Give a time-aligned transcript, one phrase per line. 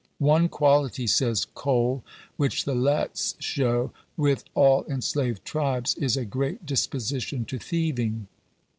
[0.33, 2.03] "One quality," says Kohl,"
[2.35, 8.25] which the Lettes show, with all enslaved tribes, is a great disposition to thieving."